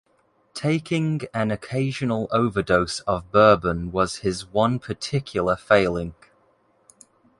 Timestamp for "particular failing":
4.79-6.15